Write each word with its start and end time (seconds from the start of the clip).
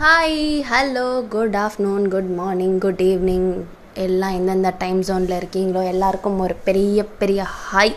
Hi 0.00 0.64
hello 0.70 1.28
good 1.28 1.56
afternoon 1.56 2.08
good 2.08 2.34
morning 2.34 2.80
good 2.80 3.00
evening 3.02 3.60
எல்லாம் 3.94 4.32
எந்தெந்த 4.32 4.74
time 4.78 5.00
ஜோனில் 5.00 5.38
இருக்கீங்களோ 5.38 5.86
எல்லாருக்கும் 5.86 6.38
ஒரு 6.38 6.54
பெரிய 6.64 7.04
பெரிய 7.04 7.46
hi 7.72 7.94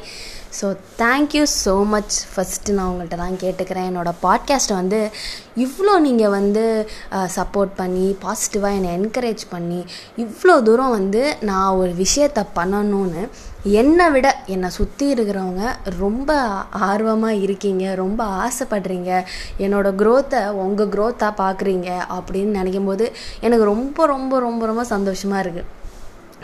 so 0.62 0.77
thank you 0.97 1.46
so 1.65 1.85
much 1.85 2.25
first 2.35 2.71
நான் 2.71 2.89
உங்கள்கிட்ட 2.89 3.15
தான் 3.15 3.33
கேட்டுக்கிறேன். 3.33 3.89
என்னோடய 3.89 4.13
பாட்காஸ்ட்டை 4.23 4.73
வந்து 4.73 5.09
இவ்வளோ 5.57 5.99
நீங்கள் 5.99 6.29
வந்து 6.29 6.89
சப்போர்ட் 7.12 7.70
பண்ணி 7.76 8.16
பாசிட்டிவாக 8.24 8.76
என்னை 8.76 9.00
என்கரேஜ் 9.00 9.44
பண்ணி 9.50 9.86
இவ்வளோ 10.18 10.62
தூரம் 10.62 10.90
வந்து 10.90 11.36
நான் 11.42 11.76
ஒரு 11.76 11.94
விஷயத்தை 11.94 12.44
பண்ணணும்னு 12.56 13.28
என்னை 13.63 14.10
விட 14.10 14.35
என்னை 14.46 14.69
சுற்றி 14.69 15.13
இருக்கிறவங்க 15.13 15.75
ரொம்ப 15.99 16.34
ஆர்வமாக 16.70 17.35
இருக்கீங்க 17.35 17.93
ரொம்ப 17.93 18.23
ஆசைப்படுறீங்க. 18.23 19.23
என்னோடய 19.57 19.95
க்ரோத்தை 19.95 20.49
உங்கள் 20.49 20.88
க்ரோத்தாக 20.88 21.34
பார்க்குறீங்க 21.38 21.89
அப்படின்னு 22.17 22.57
நினைக்கும் 22.59 22.85
போது 22.85 23.11
எனக்கு 23.39 23.65
ரொம்ப 23.65 24.05
ரொம்ப 24.05 24.39
ரொம்ப 24.39 24.65
ரொம்ப 24.65 24.84
சந்தோஷமாக 24.84 25.43
இருக்குது 25.43 25.65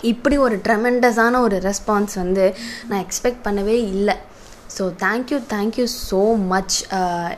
இப்படி 0.02 0.38
ஒரு 0.38 0.56
ட்ரெமெண்டஸான 0.56 1.40
ஒரு 1.40 1.58
ரெஸ்பான்ஸ் 1.58 2.16
வந்து 2.16 2.56
நான் 2.88 3.06
எக்ஸ்பெக்ட் 3.06 3.46
பண்ணவே 3.46 3.78
இல்லை. 3.96 4.16
So 4.78 4.84
thank you 5.04 5.40
thank you 5.54 5.88
so 6.12 6.22
much 6.46 6.76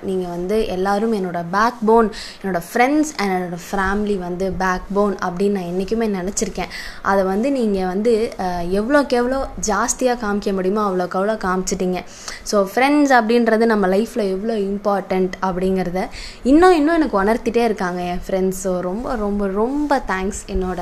நீங்கள் 0.02 0.30
வந்து 0.30 0.68
எல்லோரும் 0.68 1.14
என்னோடய 1.14 1.52
பேக் 1.52 1.80
போன் 1.86 2.12
என்னோடய 2.42 2.64
ஃப்ரெண்ட்ஸ் 2.70 3.12
அண்ட் 3.18 3.34
என்னோடய 3.38 3.62
ஃபேமிலி 3.72 4.18
வந்து 4.18 4.52
பேக் 4.52 4.88
போன் 4.94 5.16
அப்படின்னு 5.26 5.52
நான் 5.52 5.70
என்றைக்குமே 5.72 6.08
நினச்சிருக்கேன். 6.08 6.72
அதை 7.02 7.24
வந்து 7.24 7.52
நீங்கள் 7.52 7.86
வந்து 7.86 8.14
எவ்வளோக்கு 8.80 9.10
எவ்வளோ 9.10 9.48
ஜாஸ்தியாக 9.68 10.18
காமிக்க 10.24 10.54
முடியுமோ 10.54 10.82
அவ்வளோக்கு 10.90 11.18
அவ்வளோ 11.20 11.36
காமிச்சிட்டிங்க. 11.46 12.02
ஸோ 12.52 12.68
ஃப்ரெண்ட்ஸ் 12.74 13.14
அப்படின்றது 13.20 13.66
நம்ம 13.66 13.88
லைஃப்பில் 13.88 14.26
எவ்வளோ 14.30 14.56
இம்பார்ட்டண்ட் 14.58 15.34
அப்படிங்கிறத 15.42 16.08
இன்னும் 16.44 16.74
இன்னும் 16.74 16.96
எனக்கு 16.96 17.24
உணர்த்திட்டே 17.24 17.64
இருக்காங்க 17.64 18.02
என் 18.02 18.24
ஃப்ரெண்ட்ஸ் 18.28 18.68
ஸோ 18.68 18.80
ரொம்ப 18.80 19.16
ரொம்ப 19.16 19.48
ரொம்ப 19.48 20.02
தேங்க்ஸ் 20.08 20.42
என்னோட 20.48 20.82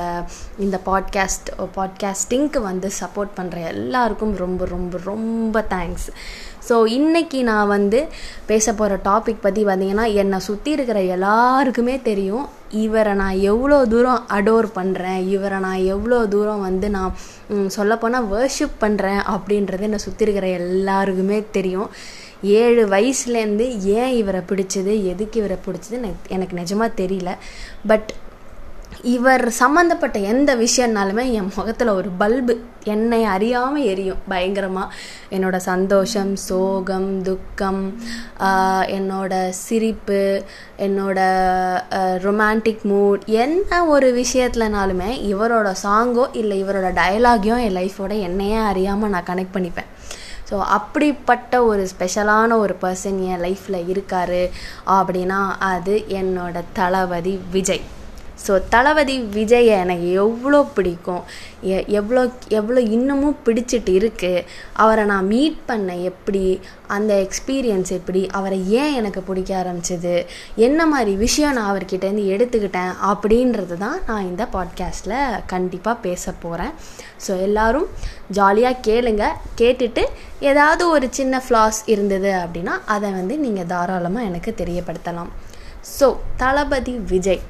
இந்த 0.58 0.80
பாட்காஸ்ட் 0.86 1.48
பாட்காஸ்டிங்க்கு 1.76 2.62
வந்து 2.62 2.90
சப்போர்ட் 3.00 3.36
பண்ணுற 3.36 3.66
எல்லாருக்கும் 3.66 4.36
ரொம்ப 4.36 4.64
ரொம்ப 4.64 4.98
ரொம்ப 5.04 5.64
தேங்க்ஸ் 5.68 6.08
ஸோ 6.68 6.76
இன்றைக்கி 6.98 7.40
நான் 7.48 7.72
வந்து 7.74 7.98
பேச 8.50 8.72
போகிற 8.72 8.94
டாபிக் 9.08 9.44
பற்றி 9.44 9.62
பார்த்திங்கன்னா 9.64 10.06
என்னை 10.22 10.38
சுற்றி 10.48 10.70
இருக்கிற 10.76 11.00
எல்லாருக்குமே 11.16 11.96
தெரியும். 12.08 12.46
இவரை 12.84 13.12
நான் 13.20 13.36
எவ்வளோ 13.50 13.78
தூரம் 13.92 14.22
அடோர் 14.36 14.68
பண்ணுறேன் 14.78 15.20
இவரை 15.34 15.58
நான் 15.66 15.86
எவ்வளோ 15.94 16.18
தூரம் 16.34 16.64
வந்து 16.68 16.90
நான் 16.96 17.16
சொல்லப்போனால் 17.76 18.30
வேர்ஷிப் 18.34 18.82
பண்ணுறேன் 18.84 19.22
அப்படின்றது 19.34 19.88
என்னை 19.88 20.00
சுற்றி 20.06 20.26
இருக்கிற 20.26 20.48
எல்லாருக்குமே 20.60 21.40
தெரியும். 21.58 21.90
ஏழு 22.62 22.82
வயசுலேருந்து 22.94 23.66
ஏன் 23.98 24.12
இவரை 24.20 24.40
பிடிச்சது 24.50 24.92
எதுக்கு 25.12 25.36
இவரை 25.42 25.58
பிடிச்சது 25.66 25.98
எனக்கு 26.36 26.54
நிஜமாக 26.62 26.98
தெரியல. 27.02 27.30
பட் 27.90 28.10
இவர் 29.14 29.44
சம்மந்தப்பட்ட 29.58 30.16
எந்த 30.32 30.50
விஷயம்னாலுமே 30.56 31.24
என் 31.38 31.50
முகத்தில் 31.56 31.90
ஒரு 31.98 32.08
பல்பு 32.20 32.54
என்னை 32.92 33.20
அறியாமல் 33.32 33.86
எரியும். 33.92 34.22
பயங்கரமாக 34.32 34.94
என்னோட 35.36 35.56
சந்தோஷம் 35.68 36.32
சோகம் 36.48 37.08
துக்கம் 37.28 37.82
என்னோட 38.96 39.32
சிரிப்பு 39.64 40.22
என்னோட 40.86 41.18
ரொமான்டிக் 42.26 42.84
மூட் 42.92 43.24
என்ன 43.44 43.84
ஒரு 43.94 44.08
விஷயத்துலனாலுமே 44.22 45.10
இவரோட 45.32 45.72
சாங்கோ 45.84 46.26
இல்லை 46.42 46.58
இவரோட 46.64 46.90
டயலாகையும் 47.00 47.64
என் 47.66 47.78
லைஃபோட 47.80 48.14
என்னையே 48.28 48.60
அறியாமல் 48.70 49.14
நான் 49.16 49.28
கனெக்ட் 49.32 49.56
பண்ணிப்பேன். 49.56 49.90
ஸோ 50.50 50.56
அப்படிப்பட்ட 50.76 51.64
ஒரு 51.70 51.84
ஸ்பெஷலான 51.92 52.58
ஒரு 52.64 52.76
பர்சன் 52.82 53.20
என் 53.30 53.44
லைஃப்பில் 53.46 53.88
இருக்கார். 53.92 54.40
அப்படின்னா 54.98 55.40
அது 55.72 55.96
என்னோட 56.20 56.64
தளபதி 56.72 57.36
விஜய். 57.56 57.84
ஸோ 58.44 58.54
தளபதி 58.68 59.14
விஜயை 59.36 59.74
எனக்கு 59.82 60.08
எவ்வளோ 60.22 60.58
பிடிக்கும். 60.76 61.22
எ 61.74 61.76
எவ்வளோ 61.98 62.22
எவ்வளோ 62.58 62.80
இன்னமும் 62.96 63.38
பிடிச்சிட்டு 63.46 63.92
இருக்குது 64.00 64.44
அவரை 64.82 65.04
நான் 65.04 65.30
மீட் 65.32 65.56
பண்ண 65.66 65.96
எப்படி 66.10 66.42
அந்த 66.96 67.12
எக்ஸ்பீரியன்ஸ் 67.26 67.90
எப்படி 67.98 68.22
அவரை 68.38 68.58
ஏன் 68.82 68.96
எனக்கு 69.00 69.22
பிடிக்க 69.28 69.52
ஆரம்பிச்சிது 69.62 70.14
என்ன 70.66 70.86
மாதிரி 70.92 71.14
விஷயம் 71.24 71.56
நான் 71.58 71.70
அவர்கிட்டேருந்து 71.72 72.26
எடுத்துக்கிட்டேன் 72.34 72.92
அப்படின்றது 73.12 73.78
தான் 73.84 73.98
நான் 74.10 74.28
இந்த 74.30 74.44
பாட்காஸ்ட்டில் 74.56 75.18
கண்டிப்பாக 75.54 76.02
பேச 76.06 76.34
போகிறேன் 76.44 76.72
ஸோ 77.26 77.32
எல்லோரும் 77.46 77.88
ஜாலியாக 78.38 78.82
கேளுங்க. 78.88 79.24
கேட்டுட்டு 79.60 80.04
ஏதாவது 80.50 80.84
ஒரு 80.88 81.08
சின்ன 81.18 81.42
ஃப்ளாஸ் 81.44 81.80
இருந்தது 81.86 82.32
அப்படின்னா 82.44 82.76
அதை 82.94 83.10
வந்து 83.10 83.36
நீங்கள் 83.38 83.70
தாராளமாக 83.74 84.28
எனக்கு 84.30 84.52
தெரியப்படுத்தலாம். 84.62 85.30
ஸோ 85.98 86.06
தளபதி 86.36 86.96
விஜய். 87.10 87.42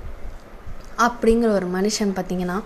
அப்படிங்கிற 1.07 1.51
ஒரு 1.59 1.69
மனுஷன் 1.77 2.13
பார்த்திங்கன்னா 2.19 2.59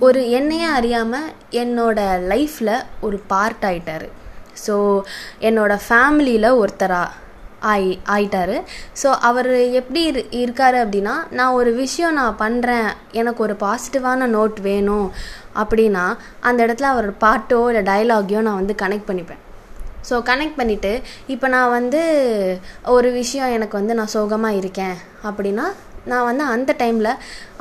ஒரு 0.00 0.20
என்னையே 0.38 0.68
அறியாமல் 0.78 1.28
என்னோடய 1.62 2.22
லைஃப்பில் 2.32 2.76
ஒரு 3.00 3.18
பார்ட் 3.32 3.66
ஆகிட்டார் 3.70 4.06
ஸோ 4.64 4.76
என்னோடய 5.48 5.84
ஃபேமிலியில் 5.86 6.58
ஒருத்தராக 6.62 7.20
ஆயி 7.72 7.92
ஆயிட்டார். 8.14 8.56
ஸோ 9.02 9.08
அவர் 9.28 9.48
எப்படி 9.80 10.00
இரு 10.10 10.22
இருக்கார் 10.40 10.76
அப்படின்னா 10.82 11.14
நான் 11.30 11.56
ஒரு 11.60 11.70
விஷயம் 11.74 12.18
நான் 12.20 12.40
பண்ணுறேன் 12.42 12.88
எனக்கு 13.20 13.40
ஒரு 13.42 13.54
பாசிட்டிவான 13.62 14.28
நோட் 14.34 14.58
வேணும் 14.68 15.08
அப்படின்னா 15.62 16.04
அந்த 16.48 16.66
இடத்துல 16.66 16.90
அவர் 16.94 17.08
பாட்டோ 17.24 17.60
இல்லை 17.70 17.82
டைலாகையோ 17.90 18.42
நான் 18.48 18.60
வந்து 18.60 18.74
கனெக்ட் 18.82 19.08
பண்ணிப்பேன். 19.10 19.40
ஸோ 20.08 20.14
கனெக்ட் 20.30 20.60
பண்ணிவிட்டு 20.60 20.92
இப்போ 21.26 21.48
நான் 21.48 21.74
வந்து 21.78 22.02
ஒரு 22.96 23.10
விஷயம் 23.12 23.54
எனக்கு 23.56 23.76
வந்து 23.80 23.94
நான் 23.94 24.14
சோகமாக 24.16 24.60
இருக்கேன் 24.62 24.96
அப்படின்னா 25.24 25.66
நான் 26.10 26.26
வந்து 26.28 26.44
அந்த 26.54 26.70
டைமில் 26.80 27.10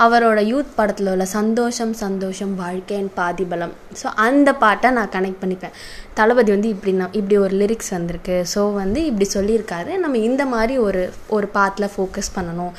அவரோட 0.05 0.39
யூத் 0.51 0.71
படத்தில் 0.77 1.09
உள்ள 1.13 1.25
சந்தோஷம் 1.35 1.93
சந்தோஷம் 2.01 2.53
வாழ்க்கையின் 2.61 3.11
பாதிபலம். 3.19 3.73
ஸோ 4.01 4.07
அந்த 4.25 4.49
பாட்டை 4.63 4.91
நான் 4.97 5.11
கனெக்ட் 5.15 5.41
பண்ணிப்பேன். 5.43 5.75
தளபதி 6.19 6.51
வந்து 6.55 6.71
இப்படி 6.75 6.93
நான் 7.01 7.15
இப்படி 7.19 7.37
ஒரு 7.45 7.55
லிரிக்ஸ் 7.61 7.93
வந்திருக்கு. 7.97 8.37
ஸோ 8.53 8.63
வந்து 8.81 9.01
இப்படி 9.09 9.27
சொல்லியிருக்காரு. 9.37 9.93
நம்ம 10.03 10.21
இந்த 10.29 10.45
மாதிரி 10.53 10.77
ஒரு 10.87 11.03
ஒரு 11.37 11.49
பாட்டில் 11.57 11.93
ஃபோக்கஸ் 11.95 12.33
பண்ணணும் 12.37 12.73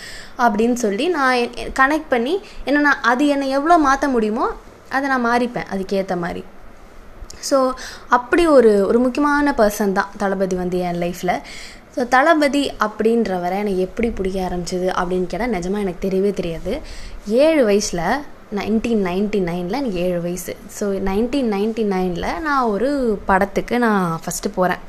அப்படின்னு 0.47 0.79
சொல்லி 0.85 1.07
நான் 1.19 1.55
கனெக்ட் 1.83 2.13
பண்ணி 2.15 2.35
என்ன 2.69 2.85
நான் 2.89 3.07
அது 3.13 3.27
என்னை 3.37 3.49
எவ்வளோ 3.61 3.79
மாற்ற 3.89 4.09
முடியுமோ 4.17 4.49
அதை 4.97 5.07
நான் 5.13 5.27
மாறிப்பேன். 5.31 5.71
அதுக்கேற்ற 5.75 6.17
மாதிரி. 6.25 6.45
ஸோ 7.49 7.57
அப்படி 8.17 8.43
ஒரு 8.57 8.71
ஒரு 8.89 8.99
முக்கியமான 9.05 9.55
பர்சன் 9.59 9.97
தான் 9.99 10.13
தளபதி 10.21 10.57
வந்து 10.61 10.77
என் 10.89 11.01
லைஃப்பில் 11.03 11.33
ஸோ 11.97 12.03
தளபதி 12.09 12.63
அப்படின்றவரை 12.87 13.57
எனக்கு 13.65 13.85
எப்படி 13.89 14.09
பிடிக்க 14.19 14.39
ஆரம்பிச்சிது 14.49 14.89
அப்படின்னு 15.01 15.27
கேட்டால் 15.33 15.55
நிஜமாக 15.57 15.85
எனக்கு 15.85 16.05
தெரியவே 16.07 16.31
தெரியாது. 16.41 16.73
ஏழு 17.45 17.63
வயசில் 17.65 18.07
நைன்டீன் 18.59 19.03
நைன்டி 19.09 19.39
நைனில் 19.51 19.79
எனக்கு 19.81 20.01
ஏழு 20.07 20.19
வயசு. 20.21 20.53
ஸோ 20.79 20.85
நைன்டீன் 21.09 21.51
நைன்டி 21.55 21.85
நைனில் 21.95 22.29
நான் 22.47 22.71
ஒரு 22.75 22.91
படத்துக்கு 23.31 23.79
நான் 23.79 24.21
ஃபஸ்ட்டு 24.25 24.55
போகிறேன் 24.59 24.83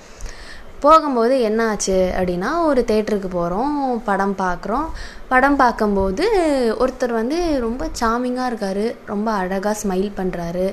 போகும்போது 0.86 1.42
என்ன 1.42 1.62
ஆச்சு 1.68 1.98
அப்படின்னா 2.18 2.64
ஒரு 2.66 2.82
தேட்டருக்கு 2.88 3.30
போகிறோம் 3.32 3.76
படம் 4.06 4.36
பார்க்குறோம் 4.38 4.88
படம் 5.30 5.56
பார்க்கும்போது 5.56 6.26
ஒருத்தர் 6.80 7.14
வந்து 7.14 7.38
ரொம்ப 7.60 7.84
சாமிங்காக 8.00 8.50
இருக்கார் 8.50 8.84
ரொம்ப 9.06 9.32
அழகாக 9.32 9.76
ஸ்மைல் 9.84 10.10
பண்ணுறாரு 10.18 10.66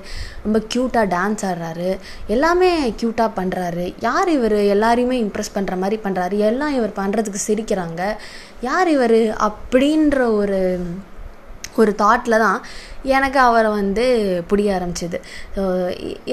ரொம்ப 0.44 0.58
க்யூட்டாக 0.72 1.12
டான்ஸ் 1.14 1.44
ஆடுறாரு 1.50 1.90
எல்லாமே 2.26 2.70
க்யூட்டாக 3.00 3.36
பண்ணுறாரு 3.36 3.86
யார் 4.00 4.30
இவர்? 4.30 4.58
எல்லாரையுமே 4.74 5.16
இம்ப்ரெஸ் 5.24 5.54
பண்ணுற 5.54 5.76
மாதிரி 5.76 5.98
பண்ணுறாரு 6.04 6.36
எல்லாம் 6.48 6.74
இவர் 6.74 6.98
பண்ணுறதுக்கு 7.00 7.40
சிரிக்கிறாங்க. 7.46 8.02
யார் 8.60 8.88
இவர்? 8.88 9.18
அப்படின்ற 9.48 10.18
ஒரு 10.36 10.60
ஒரு 11.80 11.92
தாட்டில் 12.02 12.42
தான் 12.44 12.58
எனக்கு 13.16 13.38
அவரை 13.46 13.70
வந்து 13.78 14.04
பிடிக்க 14.48 14.70
ஆரம்பிச்சிது. 14.78 15.18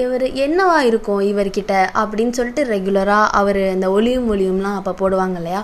இவர் 0.02 0.24
என்னவா 0.44 0.78
இருக்கும் 0.90 1.22
இவர்கிட்ட 1.30 1.74
அப்படின்னு 2.00 2.36
சொல்லிட்டு 2.38 2.64
ரெகுலராக 2.74 3.32
அவர் 3.40 3.60
இந்த 3.76 3.88
ஒளியும் 3.96 4.28
ஒளியும்லாம் 4.34 4.78
அப்போ 4.80 4.92
போடுவாங்க 5.00 5.38
இல்லையா? 5.42 5.62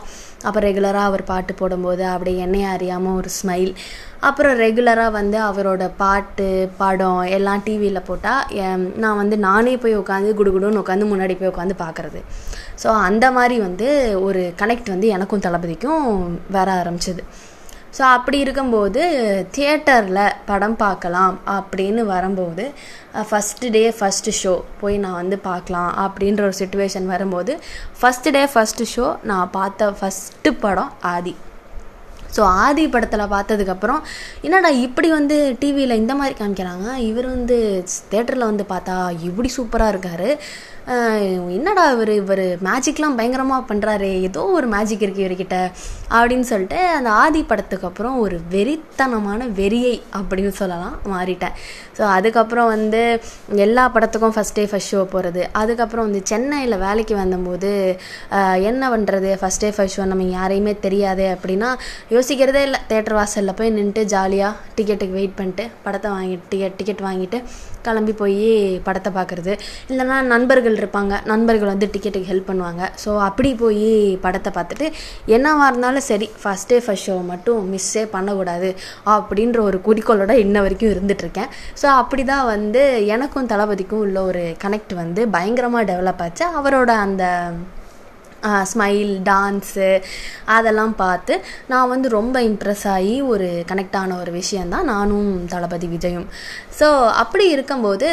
அப்போ 0.49 0.59
ரெகுலராக 0.67 1.09
அவர் 1.11 1.23
பாட்டு 1.31 1.53
போடும்போது 1.61 2.03
அப்படியே 2.15 2.43
என்னைய 2.47 2.73
அறியாமல் 2.75 3.17
ஒரு 3.21 3.31
ஸ்மைல் 3.39 3.73
அப்புறம் 4.29 4.55
ரெகுலராக 4.65 5.17
வந்து 5.19 5.39
அவரோட 5.49 5.85
பாட்டு 6.03 6.47
படம் 6.83 7.23
எல்லாம் 7.37 7.65
டிவியில் 7.67 8.07
போட்டால் 8.09 8.45
நான் 9.03 9.21
வந்து 9.23 9.37
நானே 9.49 9.75
போய் 9.83 10.01
உட்காந்து 10.03 10.37
குடுகுடுன்னு 10.41 10.83
உட்காந்து 10.85 11.11
முன்னாடி 11.13 11.37
போய் 11.41 11.53
உட்காந்து 11.55 11.77
பார்க்குறது 11.85 12.21
ஸோ 12.83 12.89
அந்த 13.09 13.27
மாதிரி 13.39 13.59
வந்து 13.67 13.89
ஒரு 14.29 14.43
கனெக்ட் 14.63 14.95
வந்து 14.95 15.09
எனக்கும் 15.17 15.45
தளபதிக்கும் 15.47 16.07
வர 16.57 16.69
ஆரம்பிச்சிது. 16.83 17.23
ஸோ 17.97 18.03
அப்படி 18.17 18.39
இருக்கும்போது 18.45 19.03
தியேட்டரில் 19.55 20.23
படம் 20.49 20.77
பார்க்கலாம் 20.83 21.37
அப்படின்னு 21.57 22.03
வரும்போது 22.15 22.65
ஃபஸ்ட்டு 23.29 23.71
டே 23.77 23.83
ஃபஸ்ட்டு 23.99 24.37
ஷோ 24.41 24.55
போய் 24.81 24.97
நான் 25.05 25.19
வந்து 25.21 25.37
பார்க்கலாம் 25.49 25.91
அப்படின்ற 26.05 26.43
ஒரு 26.49 26.57
சுச்சுவேஷன் 26.61 27.07
வரும்போது 27.15 27.53
ஃபஸ்ட்டு 28.01 28.35
டே 28.37 28.45
ஃபஸ்ட்டு 28.55 28.91
ஷோ 28.95 29.07
நான் 29.31 29.53
பார்த்த 29.59 29.91
ஃபஸ்ட்டு 30.01 30.53
படம் 30.65 30.93
ஆதி. 31.15 31.35
ஸோ 32.37 32.43
ஆதி 32.65 32.85
படத்தில் 32.95 33.33
பார்த்ததுக்கப்புறம் 33.35 34.01
என்னடா 34.47 34.71
இப்படி 34.87 35.09
வந்து 35.19 35.37
டிவியில் 35.61 36.01
இந்த 36.01 36.15
மாதிரி 36.21 36.35
காமிக்கிறாங்க? 36.41 36.87
இவர் 37.11 37.29
வந்து 37.35 37.57
தேட்டரில் 38.13 38.51
வந்து 38.51 38.65
பார்த்தா 38.73 38.97
இப்படி 39.29 39.51
சூப்பராக 39.57 39.93
இருக்கார். 39.95 40.31
என்னடா 41.57 41.85
இவர் 41.93 42.11
இவர் 42.21 42.43
மேஜிக்லாம் 42.67 43.17
பயங்கரமாக 43.19 43.63
பண்ணுறாரு 43.71 44.11
ஏதோ 44.27 44.43
ஒரு 44.57 44.67
மேஜிக் 44.75 45.03
இருக்குது 45.07 45.25
இவர்கிட்ட 45.25 45.57
அப்படின்னு 46.17 46.47
சொல்லிட்டு 46.51 46.79
அந்த 46.99 47.11
ஆதி 47.23 47.41
படத்துக்கு 47.51 47.89
அப்புறம் 47.89 48.17
ஒரு 48.25 48.37
வெறித்தனமான 48.55 49.49
வெறியை 49.61 49.95
அப்படின்னு 50.19 50.53
சொல்லலாம் 50.61 50.97
மாறிட்டேன். 51.13 51.57
ஸோ 51.99 52.03
அதுக்கப்புறம் 52.17 52.71
வந்து 52.75 53.03
எல்லா 53.67 53.85
படத்துக்கும் 53.95 54.37
ஃபஸ்ட் 54.37 54.57
டே 54.59 54.65
ஃபஸ்ட் 54.71 54.93
ஷோ 54.95 55.03
போகிறது 55.15 55.43
அதுக்கப்புறம் 55.63 56.07
வந்து 56.09 56.23
சென்னையில் 56.33 56.83
வேலைக்கு 56.87 57.17
வந்தபோது 57.23 57.73
என்ன 58.71 58.91
பண்ணுறது 58.95 59.33
ஃபஸ்ட் 59.43 59.65
டே 59.65 59.71
ஃபஸ்ட் 59.77 59.99
ஷோ 59.99 60.07
நம்ம 60.13 60.31
யாரையுமே 60.39 60.75
தெரியாது 60.87 61.27
அப்படின்னா 61.35 61.71
யோசிக்கிறதே 62.17 62.63
இல்லை. 62.69 62.81
தேட்டர் 62.93 63.19
வாசலில் 63.21 63.59
போய் 63.61 63.77
நின்றுட்டு 63.79 64.05
ஜாலியாக 64.15 64.55
டிக்கெட்டுக்கு 64.79 65.19
வெயிட் 65.21 65.39
பண்ணிட்டு 65.41 65.67
படத்தை 65.87 66.11
வாங்கிட்டு 66.17 66.47
டிக்கெட் 66.53 66.79
டிக்கெட் 66.81 67.07
வாங்கிட்டு 67.09 67.41
கிளம்பி 67.89 68.15
போய் 68.23 68.51
படத்தை 68.89 69.13
பார்க்குறது 69.19 69.53
இல்லைனா 69.91 70.19
நண்பர்கள் 70.35 70.79
இருப்பாங்க. 70.83 71.15
நண்பர்கள் 71.33 71.73
வந்து 71.73 71.91
டிக்கெட்டுக்கு 71.95 72.31
ஹெல்ப் 72.33 72.51
பண்ணுவாங்க. 72.51 72.83
ஸோ 73.05 73.11
அப்படி 73.29 73.53
போய் 73.65 73.91
படத்தை 74.27 74.53
பார்த்துட்டு 74.59 74.89
என்னவாக 75.37 75.71
இருந்தாலும் 75.71 76.09
சரி 76.11 76.29
ஃபஸ்ட் 76.43 76.71
டே 76.73 76.79
ஃபஸ்ட் 76.85 77.05
ஷோ 77.07 77.17
மட்டும் 77.31 77.63
மிஸ்ஸே 77.73 78.03
பண்ணக்கூடாது 78.15 78.69
அப்படின்ற 79.15 79.59
ஒரு 79.69 79.79
குறிக்கோளோட 79.87 80.33
இன்ன 80.45 80.61
வரைக்கும் 80.67 80.93
இருந்துகிட்ருக்கேன் 80.95 81.51
ஸோ 81.81 81.87
அப்படி 82.01 82.23
தான் 82.33 82.47
வந்து 82.55 82.83
எனக்கும் 83.15 83.51
தளபதிக்கும் 83.53 84.03
உள்ள 84.07 84.19
ஒரு 84.31 84.45
கனெக்ட் 84.65 84.95
வந்து 85.03 85.23
பயங்கரமாக 85.37 85.89
டெவலப் 85.93 86.23
ஆச்சு. 86.27 86.45
அவரோட 86.61 86.91
அந்த 87.07 87.25
ஸ்மைல் 88.73 89.13
டான்ஸு 89.29 89.89
அதெல்லாம் 90.57 90.95
பார்த்து 91.03 91.35
நான் 91.73 91.91
வந்து 91.93 92.09
ரொம்ப 92.19 92.37
இம்ப்ரெஸ் 92.49 92.85
ஆகி 92.97 93.15
ஒரு 93.33 93.49
கனெக்ட் 93.71 93.99
ஆன 94.01 94.17
ஒரு 94.23 94.33
விஷயந்தான் 94.41 94.91
நானும் 94.93 95.31
தளபதி 95.53 95.89
விஜயும். 95.95 96.29
ஸோ 96.81 96.89
அப்படி 97.23 97.47
இருக்கும்போது 97.55 98.11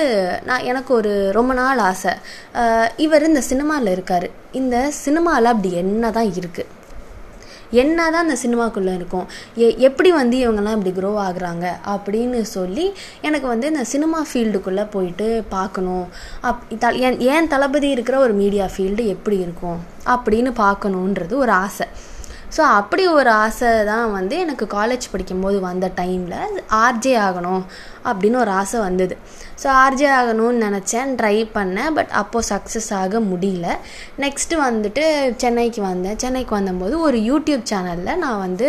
நான் 0.50 0.68
எனக்கு 0.72 0.94
ஒரு 1.00 1.14
ரொம்ப 1.40 1.54
நாள் 1.62 1.84
ஆசை. 1.90 2.14
இவர் 3.06 3.28
இந்த 3.32 3.44
சினிமாவில் 3.52 3.94
இருக்கார். 3.96 4.30
இந்த 4.62 4.78
சினிமாவில் 5.04 5.54
அப்படி 5.54 5.72
என்ன 5.84 6.12
தான் 6.20 6.32
இருக்குது 6.40 6.82
என்ன 7.82 7.98
தான் 8.10 8.24
அந்த 8.26 8.38
சினிமாக்குள்ளே 8.44 8.94
இருக்கும். 9.00 9.26
எ 9.66 9.68
எப்படி 9.88 10.12
வந்து 10.12 10.38
இவங்கெல்லாம் 10.44 10.78
இப்படி 10.78 10.94
க்ரோ 11.00 11.12
ஆகுறாங்க 11.28 11.66
அப்படின்னு 11.94 12.42
சொல்லி 12.56 12.86
எனக்கு 13.22 13.48
வந்து 13.48 13.68
இந்த 13.68 13.84
சினிமா 13.94 14.22
ஃபீல்டுக்குள்ளே 14.30 14.86
போயிட்டு 14.96 15.28
பார்க்கணும். 15.50 16.06
அப் 16.50 16.64
த 16.80 16.90
என் 17.08 17.20
ஏன் 17.34 17.48
தளபதி 17.48 17.90
இருக்கிற 17.90 18.18
ஒரு 18.20 18.34
மீடியா 18.34 18.68
ஃபீல்டு 18.74 19.06
எப்படி 19.16 19.40
இருக்கும் 19.46 19.80
அப்படின்னு 20.16 20.54
பார்க்கணுன்றது 20.66 21.36
ஒரு 21.44 21.52
ஆசை. 21.66 21.88
ஸோ 22.56 22.62
அப்படி 22.80 23.04
ஒரு 23.20 23.30
ஆசை 23.44 23.70
தான் 23.92 24.08
வந்து 24.18 24.36
எனக்கு 24.44 24.66
காலேஜ் 24.76 25.06
படிக்கும்போது 25.14 25.58
வந்த 25.70 25.86
டைமில் 26.00 26.36
ஆர்ஜே 26.84 27.14
ஆகணும் 27.28 27.64
அப்படின்னு 28.10 28.38
ஒரு 28.44 28.52
ஆசை 28.62 28.78
வந்தது. 28.88 29.16
ஸோ 29.62 29.68
ஆர்ஜே 29.84 30.08
ஆகணும்னு 30.20 30.64
நினச்சேன் 30.66 31.12
ட்ரை 31.20 31.38
பண்ணேன் 31.56 31.94
பட் 31.98 32.12
அப்போது 32.22 32.48
சக்ஸஸ் 32.52 32.90
ஆக 33.02 33.20
முடியல. 33.32 33.68
நெக்ஸ்ட்டு 34.24 34.62
வந்துட்டு 34.68 35.06
சென்னைக்கு 35.44 35.82
வந்தேன். 35.92 36.20
சென்னைக்கு 36.24 36.54
வந்தபோது 36.60 36.98
ஒரு 37.08 37.20
யூடியூப் 37.30 37.64
சேனலில் 37.72 38.22
நான் 38.26 38.44
வந்து 38.46 38.68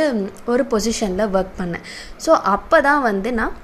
ஒரு 0.55 0.65
பொசிஷனில் 0.73 1.31
ஒர்க் 1.37 1.55
பண்ணேன். 1.61 1.85
ஸோ 2.27 2.33
அப்போ 2.55 2.81
தான் 2.89 3.05
வந்து 3.11 3.33
நான் 3.41 3.55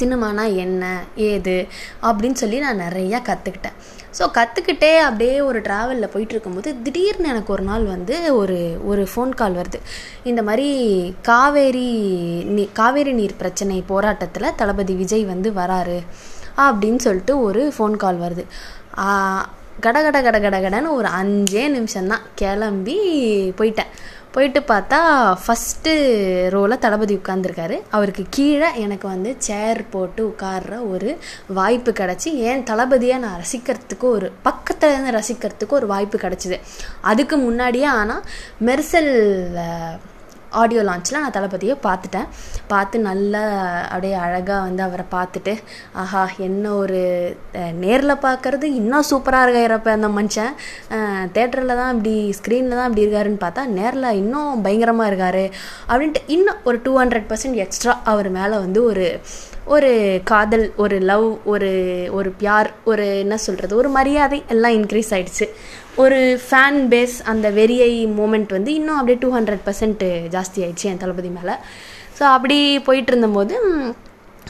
சினிமானா 0.00 0.44
என்ன 0.56 0.84
ஏது 1.28 1.56
அப்படின்னு 2.02 2.40
சொல்லி 2.42 2.58
நான் 2.58 2.84
நிறையா 2.86 3.20
கற்றுக்கிட்டேன் 3.28 3.78
ஸோ 4.18 4.26
கற்றுக்கிட்டே 4.36 4.90
அப்படியே 4.98 5.40
ஒரு 5.40 5.58
ட்ராவலில் 5.60 6.12
போயிட்டு 6.12 6.34
இருக்கும்போது 6.34 6.70
திடீர்னு 6.82 7.28
எனக்கு 7.28 7.52
ஒரு 7.52 7.62
நாள் 7.62 7.84
வந்து 7.84 8.36
ஒரு 8.36 8.56
ஒரு 8.84 9.02
ஃபோன் 9.12 9.32
கால் 9.40 9.58
வருது. 9.60 9.78
இந்த 10.24 10.42
மாதிரி 10.42 10.68
காவேரி 11.22 11.90
நீ 12.56 12.64
காவேரி 12.72 13.12
நீர் 13.12 13.36
பிரச்சனை 13.36 13.82
போராட்டத்தில் 13.86 14.56
தளபதி 14.56 14.94
விஜய் 14.94 15.24
வந்து 15.24 15.50
வராரு 15.50 15.98
அப்படின்னு 16.56 16.96
சொல்லிட்டு 16.96 17.42
ஒரு 17.42 17.62
ஃபோன் 17.76 17.96
கால் 17.96 18.20
வருது. 18.20 18.44
கட 19.80 19.98
கட 20.04 20.18
கட 20.22 20.36
கட 20.40 20.56
கடன்னு 20.60 20.94
ஒரு 21.00 21.08
அஞ்சே 21.20 21.64
நிமிஷம்தான் 21.74 22.24
கிளம்பி 22.34 22.96
போயிட்டேன். 23.58 23.92
போயிட்டு 24.38 24.60
பார்த்தா 24.68 24.98
ஃபஸ்ட்டு 25.44 25.92
ரோவில் 26.54 26.78
தளபதி 26.78 27.14
உட்காந்துருக்காரு 27.16 27.76
அவருக்கு 27.90 28.24
கீழே 28.30 28.68
எனக்கு 28.74 29.06
வந்து 29.08 29.30
சேர் 29.38 29.80
போட்டு 29.90 30.22
உட்கார்ற 30.28 30.74
ஒரு 30.90 31.10
வாய்ப்பு 31.58 31.92
கிடச்சி 31.92 32.30
ஏன் 32.48 32.62
தளபதியை 32.62 33.16
நான் 33.18 33.40
ரசிக்கிறதுக்கு 33.40 34.06
ஒரு 34.10 34.32
பக்கத்தில் 34.42 34.92
இருந்து 34.92 35.16
ரசிக்கிறதுக்கு 35.18 35.78
ஒரு 35.78 35.86
வாய்ப்பு 35.86 36.18
கிடச்சிது. 36.18 36.58
அதுக்கு 37.00 37.36
முன்னாடியே 37.36 37.84
ஆனால் 37.84 38.22
மெர்சல் 38.64 39.12
ஆடியோ 40.60 40.82
லான்ச்சில் 40.88 41.20
நான் 41.22 41.36
தளபதியை 41.36 41.76
பார்த்துட்டேன். 41.86 42.28
பார்த்து 42.72 42.96
நல்லா 43.08 43.42
அப்படியே 43.92 44.14
அழகாக 44.24 44.60
வந்து 44.66 44.82
அவரை 44.86 45.06
பார்த்துட்டு 45.16 45.54
ஆஹா 46.02 46.22
என்ன 46.48 46.72
ஒரு 46.82 47.00
நேரில் 47.84 48.22
பார்க்குறது 48.26 48.66
இன்னும் 48.80 49.08
சூப்பராக 49.10 49.44
இருக்கிறப்ப 49.46 49.92
அந்த 49.98 50.10
மனுஷன். 50.18 50.52
தேட்டரில் 51.36 51.78
தான் 51.80 51.92
இப்படி 51.96 52.14
ஸ்க்ரீனில் 52.38 52.78
தான் 52.78 52.88
இப்படி 52.90 53.04
இருக்காருன்னு 53.06 53.44
பார்த்தா 53.44 53.64
நேரில் 53.78 54.16
இன்னும் 54.22 54.62
பயங்கரமாக 54.66 55.10
இருக்கார். 55.10 55.44
அப்படின்ட்டு 55.90 56.22
இன்னும் 56.36 56.62
ஒரு 56.70 56.80
டூ 56.86 56.94
ஹண்ட்ரட் 57.02 57.28
பர்சன்ட் 57.32 57.60
எக்ஸ்ட்ரா 57.66 57.94
அவர் 58.12 58.30
மேலே 58.38 58.56
வந்து 58.64 58.82
ஒரு 58.92 59.06
ஒரு 59.74 60.20
காதல் 60.24 60.64
ஒரு 60.76 60.96
லவ் 61.10 61.26
ஒரு 61.44 61.70
ஒரு 62.10 62.28
பியார் 62.40 62.68
ஒரு 62.84 63.18
என்ன 63.18 63.36
சொல்கிறது 63.36 63.72
ஒரு 63.76 63.88
மரியாதை 63.88 64.38
எல்லாம் 64.48 64.72
இன்க்ரீஸ் 64.72 65.10
ஆகிடுச்சு 65.10 65.46
ஒரு 65.94 66.18
ஃபேன் 66.44 66.78
பேஸ் 66.92 67.16
அந்த 67.24 67.46
வெறியை 67.50 67.90
மூமெண்ட் 68.18 68.52
வந்து 68.56 68.72
இன்னும் 68.74 68.98
அப்படியே 69.00 69.18
டூ 69.20 69.30
ஹண்ட்ரட் 69.36 69.64
பர்சன்ட்டு 69.66 70.08
ஜாஸ்தி 70.34 70.58
ஆயிடுச்சு 70.64 70.88
என் 70.90 71.02
தளபதி 71.04 71.28
மேலே. 71.28 71.54
ஸோ 72.18 72.22
அப்படி 72.36 72.58
போயிட்டு 72.80 73.12
இருந்தபோது 73.12 73.56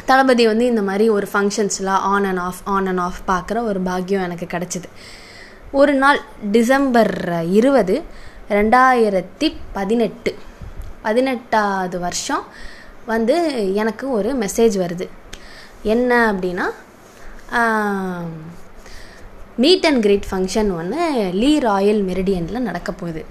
தளபதி 0.04 0.46
வந்து 0.46 0.66
இந்த 0.66 0.82
மாதிரி 0.82 1.06
ஒரு 1.08 1.28
ஃபங்க்ஷன்ஸ்லாம் 1.32 2.04
on 2.12 2.24
and 2.24 2.42
off 2.46 2.62
on 2.64 2.86
and 2.86 3.04
off 3.06 3.20
பார்க்குற 3.30 3.64
ஒரு 3.70 3.80
பாக்கியம் 3.80 4.26
எனக்கு 4.28 4.46
கிடச்சிது. 4.54 4.88
ஒரு 5.70 5.94
நாள் 5.94 6.20
டிசம்பர் 6.50 7.14
இருபது 7.58 7.96
ரெண்டாயிரத்தி 8.58 9.48
பதினெட்டு. 9.72 10.34
பதினெட்டாவது 11.02 11.96
வருஷம் 12.00 12.44
வந்து 13.12 13.36
எனக்கு 13.82 14.04
ஒரு 14.18 14.30
மெசேஜ் 14.42 14.76
வருது. 14.84 15.06
என்ன 15.94 16.10
அப்படின்னா 16.32 16.66
மீட் 19.64 19.86
அண்ட் 19.88 20.02
கிரீட் 20.06 20.28
ஃபங்க்ஷன் 20.30 20.70
ஒன்று 20.80 21.02
லீ 21.40 21.52
ராயல் 21.68 22.00
மெரிடியனில் 22.10 22.66
நடக்க 22.68 22.90
போகுது. 23.00 23.22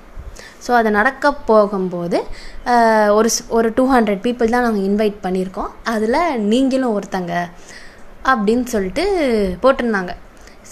ஸோ 0.65 0.71
அது 0.79 0.89
நடக்க 0.97 1.31
போகும்போது 1.49 2.19
ஒரு 3.17 3.29
ஒரு 3.57 3.67
டூ 3.77 3.83
ஹண்ட்ரட் 3.93 4.23
பீப்புள் 4.25 4.53
தான் 4.53 4.65
நாங்கள் 4.67 4.87
இன்வைட் 4.89 5.19
பண்ணியிருக்கோம். 5.25 5.71
அதில் 5.93 6.19
நீங்களும் 6.51 6.95
ஒருத்தங்க 6.97 7.33
அப்படின்னு 8.31 8.65
சொல்லிட்டு 8.73 9.05
போட்டிருந்தாங்க. 9.63 10.13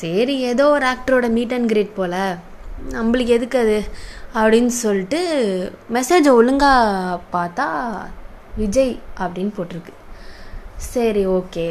சரி 0.01 0.35
ஏதோ 0.51 0.65
ஒரு 0.75 0.85
ஆக்டரோட 0.93 1.27
மீட் 1.37 1.55
அண்ட் 1.57 1.71
கிரீட் 1.73 1.97
போல். 1.99 2.19
நம்மளுக்கு 2.97 3.35
எதுக்கு 3.37 3.57
அது? 3.65 3.77
அப்படின்னு 4.39 4.71
சொல்லிட்டு 4.83 5.19
மெசேஜை 5.95 6.31
ஒழுங்காக 6.39 7.19
பார்த்தா 7.35 7.67
விஜய் 8.61 8.95
அப்படின்னு 9.23 9.53
போட்டிருக்கு. 9.57 9.93
சரி 10.93 11.23
ஓகே. 11.37 11.67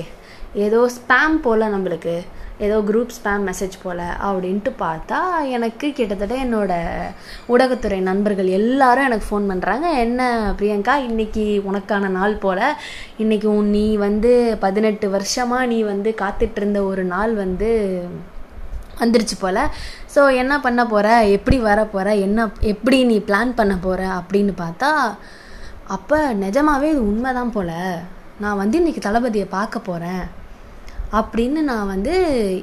ஏதோ 0.67 0.81
ஸ்பேம் 0.97 1.37
போல் 1.45 1.73
நம்மளுக்கு. 1.75 2.17
ஏதோ 2.65 2.77
குரூப் 2.89 3.15
ஸ்பேம் 3.17 3.45
மெசேஜ் 3.49 3.77
போல் 3.85 4.03
அப்படின்ட்டு 4.27 4.71
பார்த்தா 4.83 5.19
எனக்கு 5.57 5.87
கிட்டத்தட்ட 5.99 6.35
என்னோடய 6.45 7.09
ஊடகத்துறை 7.53 7.99
நண்பர்கள் 8.09 8.51
எல்லாரும் 8.59 9.07
எனக்கு 9.09 9.27
ஃபோன் 9.31 9.49
பண்ணுறாங்க 9.51 9.87
என்ன 10.05 10.29
பிரியங்கா 10.61 10.95
இன்றைக்கி 11.09 11.47
உனக்கான 11.71 12.11
நாள் 12.19 12.37
போல். 12.45 12.63
இன்றைக்கி 13.23 13.49
உன் 13.57 13.73
நீ 13.79 13.87
வந்து 14.07 14.33
பதினெட்டு 14.67 15.09
வருஷமாக 15.17 15.71
நீ 15.73 15.79
வந்து 15.93 16.13
காத்துட்ருந்த 16.23 16.83
ஒரு 16.91 17.05
நாள் 17.15 17.35
வந்து 17.43 17.71
வந்துருச்சு 19.03 19.39
போல். 19.41 19.63
ஸோ 20.15 20.23
என்ன 20.43 20.61
பண்ண 20.67 20.83
போகிற 20.93 21.09
எப்படி 21.37 21.59
வர 21.71 21.81
போகிற 21.95 22.15
என்ன 22.27 22.49
எப்படி 22.75 23.01
நீ 23.13 23.17
பிளான் 23.31 23.59
பண்ண 23.61 23.77
போகிற 23.87 24.03
அப்படின்னு 24.19 24.55
பார்த்தா 24.65 24.91
அப்போ 25.89 26.35
நிஜமாவே 26.35 26.83
இது 26.83 27.07
உண்மைதான் 27.07 27.51
போல். 27.51 27.77
நான் 28.39 28.57
வந்து 28.57 28.79
இன்றைக்கி 28.81 29.01
தளபதியை 29.01 29.47
பார்க்க 29.49 29.79
போகிறேன் 29.79 30.25
அப்படின்னு 31.13 31.61
நான் 31.63 31.87
வந்து 31.87 32.15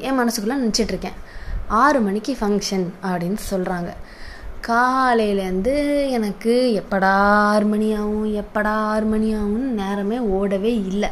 என் 0.02 0.18
மனசுக்குள்ளே 0.20 0.58
நினச்சிட்ருக்கேன் 0.62 1.20
ஆறு 1.68 2.02
மணிக்கு 2.02 2.38
ஃபங்க்ஷன் 2.40 2.88
அப்படின்னு 3.04 3.38
சொல்கிறாங்க 3.50 3.92
காலையிலேருந்து 4.62 6.08
எனக்கு 6.10 6.84
எப்படா 6.84 7.12
ஆறு 7.52 7.66
மணி 7.66 7.94
ஆகும் 7.94 8.34
எப்படா 8.44 8.68
ஆறு 8.68 9.06
மணி 9.06 9.36
ஆகும்னு 9.36 9.70
நேரமே 9.82 10.20
ஓடவே 10.20 10.86
இல்லை. 10.86 11.10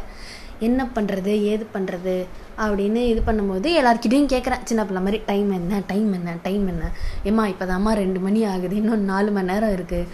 என்ன 0.58 0.88
பண்ணுறது 0.94 1.42
ஏது 1.42 1.66
பண்ணுறது 1.74 2.26
அப்படின்னு 2.58 2.96
இது 2.96 3.22
பண்ணும்போது 3.26 3.68
எல்லாருக்கிட்டையும் 3.80 4.32
கேட்குறேன் 4.32 4.64
சின்ன 4.64 4.84
பிள்ளை 4.84 5.02
மாதிரி 5.02 5.22
டைம் 5.26 5.50
என்ன 5.50 5.82
டைம் 5.86 6.12
என்ன 6.12 6.34
டைம் 6.42 6.66
என்ன? 6.66 6.90
ஏம்மா 7.22 7.46
இப்போ 7.46 7.64
தாம்மா 7.64 7.92
ரெண்டு 7.92 8.20
மணி 8.20 8.44
ஆகுது 8.44 8.76
இன்னும் 8.76 9.04
நாலு 9.04 9.30
மணி 9.30 9.52
நேரம் 9.52 9.70
இருக்குது 9.70 10.06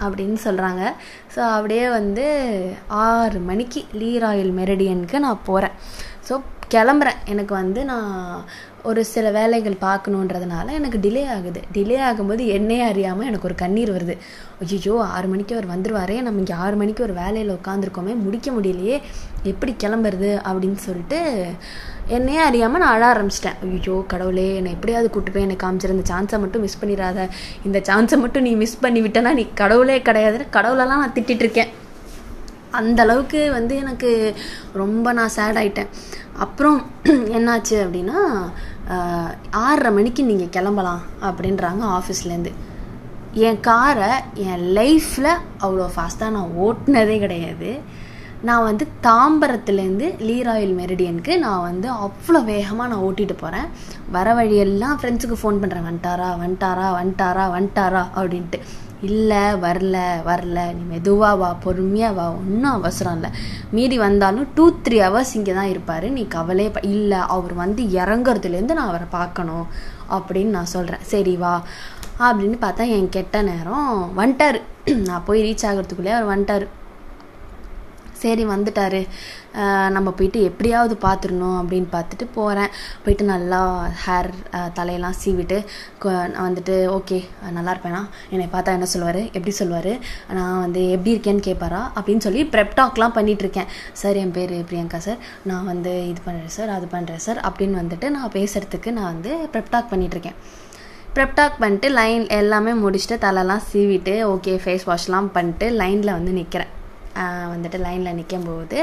அப்படின்னு 0.00 0.38
சொல்கிறாங்க 0.44 0.82
ஸோ 1.34 1.40
அப்படியே 1.50 1.88
வந்து 1.88 2.26
ஆறு 2.88 3.40
மணிக்கு 3.40 3.84
லீ 3.92 4.18
ராயல் 4.18 4.52
மெரடியனுக்கு 4.52 5.18
நான் 5.18 5.44
போகிறேன் 5.44 5.76
ஸோ 6.28 6.40
கிளம்புறேன். 6.74 7.20
எனக்கு 7.24 7.54
வந்து 7.54 7.84
நான் 7.84 8.44
ஒரு 8.88 9.00
சில 9.10 9.26
வேலைகள் 9.36 9.76
பார்க்கணுன்றதுனால 9.84 10.66
எனக்கு 10.78 10.98
டிலே 11.04 11.22
ஆகுது. 11.34 11.60
டிலே 11.74 11.96
ஆகும்போது 12.08 12.42
என்னையே 12.56 12.84
அறியாமல் 12.90 13.28
எனக்கு 13.30 13.48
ஒரு 13.48 13.56
கண்ணீர் 13.62 13.92
வருது. 13.96 14.14
ஐயோ 14.64 14.94
ஆறு 15.16 15.28
மணிக்கு 15.32 15.56
அவர் 15.56 15.68
வந்துடுவாரே 15.72 16.16
நம்ம 16.26 16.42
இங்கே 16.42 16.56
ஆறு 16.64 16.76
மணிக்கு 16.82 17.04
ஒரு 17.06 17.14
வேலையில் 17.20 17.56
உட்காந்துருக்கோமே 17.56 18.14
முடிக்க 18.24 18.50
முடியலையே. 18.56 18.96
எப்படி 19.52 19.74
கிளம்புறது 19.84 20.30
அப்படின்னு 20.48 20.80
சொல்லிட்டு 20.86 21.20
என்னையே 22.18 22.40
அறியாமல் 22.46 22.82
நான் 22.84 22.94
அழ 22.94 23.04
ஆரம்பிச்சிட்டேன். 23.12 23.58
ஐயோ 23.66 23.96
கடவுளே 24.14 24.48
என்னை 24.60 24.72
எப்படியாவது 24.76 25.10
கூட்டு 25.16 25.34
போய் 25.34 25.46
என்னை 25.46 25.58
காமிச்சிரு. 25.64 25.96
இந்த 25.98 26.08
சான்ஸை 26.12 26.40
மட்டும் 26.44 26.64
மிஸ் 26.66 26.80
பண்ணிடாத. 26.84 27.28
இந்த 27.68 27.80
சான்ஸை 27.90 28.18
மட்டும் 28.24 28.46
நீ 28.48 28.54
மிஸ் 28.64 28.82
பண்ணி 28.86 29.02
விட்டேன்னா 29.06 29.34
நீ 29.40 29.46
கடவுளே 29.62 29.98
கிடையாதுன்னு 30.08 30.48
கடவுளெல்லாம் 30.58 31.04
நான் 31.04 31.16
திட்டிகிட்ருக்கேன் 31.18 31.72
அந்தளவுக்கு 32.78 32.80
அந்த 32.80 33.00
அளவுக்கு 33.04 33.40
வந்து 33.56 33.74
எனக்கு 33.82 34.10
ரொம்ப 34.80 35.12
நான் 35.18 35.32
சேட் 35.36 35.58
ஆயிட்டேன். 35.60 35.88
அப்புறம் 36.44 36.78
என்னாச்சு 37.36 37.76
அப்படின்னா 37.84 38.18
ஆறரை 39.62 39.90
மணிக்கு 39.96 40.22
நீங்கள் 40.30 40.52
கிளம்பலாம் 40.56 41.02
அப்படின்றாங்க 41.28 41.82
ஆஃபீஸ்லேருந்து 41.98 42.52
என் 43.46 43.60
காரை 43.66 44.12
என் 44.46 44.62
லைஃப்பில் 44.78 45.32
அவ்வளோ 45.64 45.88
ஃபாஸ்ட்டாக 45.94 46.34
நான் 46.36 46.54
ஓட்டினதே 46.66 47.16
கிடையாது. 47.24 47.70
நான் 48.48 48.66
வந்து 48.68 48.84
தாம்பரத்துலேருந்து 49.06 50.06
லீராயில் 50.28 50.74
மெரிடியனுக்கு 50.80 51.32
நான் 51.44 51.66
வந்து 51.70 51.88
அவ்வளோ 52.06 52.40
வேகமாக 52.52 52.90
நான் 52.92 53.04
ஓட்டிகிட்டு 53.08 53.36
போகிறேன் 53.42 53.68
வர 54.16 54.34
வழியெல்லாம் 54.38 54.98
ஃப்ரெண்ட்ஸுக்கு 55.00 55.40
ஃபோன் 55.40 55.60
பண்ணுறேன் 55.62 55.88
வந்துட்டாரா 55.88 56.28
வந்துட்டாரா 56.44 56.86
வந்துட்டாரா 57.00 57.44
வந்துட்டாரா 57.56 58.02
அப்படின்ட்டு. 58.18 58.60
இல்லை 59.08 59.42
வரல 59.64 59.96
வரல 60.28 60.58
நீ 60.76 60.82
மெதுவாக 60.92 61.36
வா 61.36 61.50
பொறுமையாக 61.64 62.16
வா 62.18 62.26
ஒன்றும் 62.40 62.76
அவசரம் 62.78 63.14
இல்லை. 63.14 63.30
மீறி 63.76 63.98
வந்தாலும் 63.98 64.48
டூ 64.54 64.64
த்ரீ 64.86 64.98
ஹவர்ஸ் 65.04 65.34
இங்கே 65.34 65.54
தான் 65.58 65.70
இருப்பார். 65.74 66.06
நீ 66.16 66.24
கவலையே 66.36 66.72
இல்லை 66.94 67.20
அவர் 67.36 67.54
வந்து 67.62 67.84
இறங்குறதுலேருந்து 68.00 68.78
நான் 68.80 68.92
அவரை 68.92 69.08
பார்க்கணும் 69.10 69.66
அப்படின்னு 70.16 70.56
நான் 70.58 70.74
சொல்கிறேன் 70.74 71.06
சரி 71.12 71.36
வா 71.36 71.54
அப்படின்னு 72.18 72.58
பார்த்தா 72.66 72.86
என் 72.96 73.08
கெட்ட 73.08 73.42
நேரம் 73.42 74.12
வந்துட்டார். 74.18 74.60
நான் 75.08 75.26
போய் 75.26 75.44
ரீச் 75.46 75.66
ஆகிறதுக்குள்ளே 75.70 76.12
அவர் 76.16 76.30
வந்துட்டார். 76.32 76.66
சரி 78.22 78.44
வந்துட்டாரு. 78.52 79.00
நம்ம 79.94 80.08
போயிட்டு 80.18 80.40
எப்படியாவது 80.48 80.94
பார்த்துடணும் 81.04 81.56
அப்படின்னு 81.60 81.88
பார்த்துட்டு 81.94 82.26
போகிறேன் 82.36 82.70
போயிட்டு 83.04 83.24
நல்லா 83.32 83.60
ஹேர் 84.04 84.30
தலையெல்லாம் 84.78 85.16
சீவிட்டு 85.22 85.58
நான் 86.04 86.46
வந்துட்டு 86.48 86.74
ஓகே 86.98 87.18
நல்லா 87.56 87.72
இருப்பேனா? 87.74 88.02
என்னை 88.34 88.46
பார்த்தா 88.54 88.76
என்ன 88.78 88.88
சொல்லுவார்? 88.94 89.20
எப்படி 89.36 89.54
சொல்லுவார்? 89.60 89.92
நான் 90.38 90.60
வந்து 90.64 90.82
எப்படி 90.96 91.14
இருக்கேன்னு 91.16 91.46
கேட்பாரா 91.48 91.82
அப்படின்னு 91.96 92.26
சொல்லி 92.28 92.42
ப்ரெப் 92.54 92.74
டாக்லாம் 92.80 93.16
சார் 94.02 94.20
என் 94.22 94.34
பேர் 94.38 94.56
பிரியங்கா 94.70 95.00
சார். 95.08 95.20
நான் 95.50 95.68
வந்து 95.72 95.92
இது 96.10 96.20
பண்ணுறேன் 96.26 96.56
சார். 96.58 96.72
அது 96.78 96.88
பண்ணுறேன் 96.96 97.24
சார். 97.26 97.40
அப்படின்னு 97.50 97.80
வந்துட்டு 97.82 98.08
நான் 98.16 98.34
பேசுகிறதுக்கு 98.38 98.92
நான் 98.98 99.12
வந்து 99.14 99.32
ப்ரெப் 99.54 99.72
டாக் 99.76 99.92
பண்ணிகிட்ருக்கேன் 99.92 100.38
ப்ரெப்டாக் 101.14 101.56
பண்ணிட்டு 101.62 101.88
லைன் 102.00 102.24
எல்லாமே 102.40 102.72
முடிச்சுட்டு 102.82 103.16
தலைலாம் 103.24 103.64
சீவிட்டு 103.70 104.12
ஓகே 104.34 104.52
ஃபேஸ் 104.64 104.84
வாஷ்லாம் 104.90 105.30
பண்ணிட்டு 105.36 105.68
லைனில் 105.80 106.16
வந்து 106.18 106.32
நிற்கிறேன் 106.36 106.70
வந்துட்டு 107.52 107.78
லைனில் 107.86 108.18
நிற்கும்போது 108.18 108.80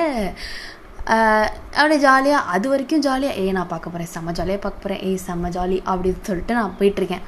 அப்படியே 1.79 1.99
ஜாலியாக 2.05 2.47
அது 2.53 2.67
வரைக்கும் 2.71 3.03
ஜாலியாக 3.07 3.39
ஏய் 3.41 3.57
நான் 3.57 3.73
பார்க்க 3.73 3.93
போகிறேன் 3.93 4.11
செம்ம 4.13 4.33
ஜாலியாக 4.39 4.63
பார்க்க 4.63 4.83
போகிறேன் 4.85 5.03
ஏய் 5.09 5.21
செம்ம 5.27 5.51
ஜாலி 5.57 5.77
அப்படின்னு 5.91 6.27
சொல்லிட்டு 6.29 6.57
நான் 6.59 6.75
போயிட்டுருக்கேன் 6.79 7.25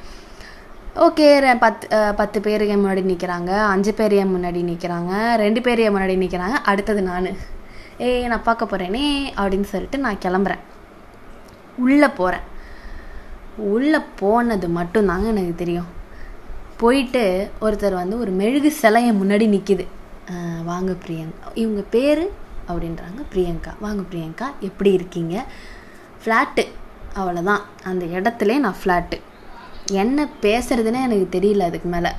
ஓகே 1.06 1.28
பத்து 1.64 1.86
பத்து 2.20 2.38
பேர் 2.44 2.62
என் 2.72 2.82
முன்னாடி 2.82 3.02
நிற்கிறாங்க 3.10 3.52
அஞ்சு 3.72 3.92
பேர் 3.98 4.14
என் 4.22 4.32
முன்னாடி 4.34 4.60
நிற்கிறாங்க 4.70 5.12
ரெண்டு 5.42 5.60
பேர் 5.66 5.82
என் 5.84 5.94
முன்னாடி 5.96 6.16
நிற்கிறாங்க 6.22 6.56
அடுத்தது 6.70 7.02
நான். 7.02 7.28
ஏய் 8.06 8.28
நான் 8.32 8.46
பார்க்க 8.48 8.70
போகிறேனே 8.72 9.04
அப்படின்னு 9.40 9.68
சொல்லிட்டு 9.72 9.98
நான் 10.04 10.22
கிளம்புறேன். 10.24 10.62
உள்ளே 11.84 12.08
போகிறேன் 12.18 12.46
உள்ளே 13.74 14.00
போனது 14.20 14.68
மட்டும்தாங்க 14.78 15.26
எனக்கு 15.34 15.54
தெரியும். 15.62 15.88
போயிட்டு 16.82 17.22
ஒருத்தர் 17.60 18.00
வந்து 18.02 18.18
ஒரு 18.18 18.30
மெழுகு 18.40 18.70
சிலை 18.82 19.02
என் 19.08 19.20
முன்னாடி 19.22 19.46
நிற்கிது 19.54 19.86
வாங்க 20.70 20.92
பிரியங்கா 21.04 21.48
இவங்க 21.62 21.82
பேர் 21.94 22.24
அப்படின்றாங்க 22.70 23.20
பிரியங்கா. 23.32 23.72
வாங்க 23.86 24.02
பிரியங்கா 24.10 24.48
எப்படி 24.68 24.90
இருக்கீங்க? 24.98 25.34
ஃப்ளாட்டு 26.22 26.64
அவ்வளோதான் 27.20 27.62
அந்த 27.90 28.04
இடத்துல 28.18 28.56
நான் 28.64 28.80
ஃப்ளாட்டு 28.82 29.18
என்ன 30.02 30.24
பேசுறதுன்னே 30.44 30.98
எனக்கு 31.06 31.26
தெரியல 31.36 31.68
அதுக்கு 31.68 31.88
மேலே. 31.94 32.10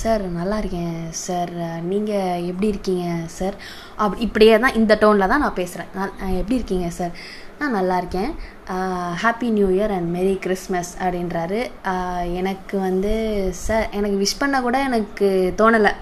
சார் 0.00 0.22
நல்லா 0.38 0.56
இருக்கேன் 0.62 0.94
சார் 1.24 1.52
நீங்கள் 1.90 2.44
எப்படி 2.50 2.68
இருக்கீங்க 2.72 3.06
சார் 3.38 3.56
அப்படி 4.02 4.22
இப்படியே 4.26 4.54
தான் 4.64 4.78
இந்த 4.80 4.94
டோனில் 5.02 5.30
தான் 5.32 5.44
நான் 5.44 5.58
பேசுகிறேன் 5.60 5.90
நான் 5.98 6.38
எப்படி 6.40 6.58
இருக்கீங்க 6.58 6.88
சார் 6.98 7.12
நான் 7.60 7.76
நல்லா 7.78 7.96
இருக்கேன். 8.02 8.30
Happy 9.22 9.48
new 9.56 9.68
year 9.78 9.94
and 9.96 10.10
merry 10.16 10.34
Christmas 10.44 10.92
அப்படின்றாரு. 11.02 11.60
எனக்கு 12.40 12.76
வந்து 12.88 13.12
சார் 13.66 13.86
எனக்கு 13.98 14.16
விஷ் 14.24 14.40
பண்ண 14.42 14.60
கூட 14.68 14.78
எனக்கு 14.88 15.28
தோணலை. 15.60 15.92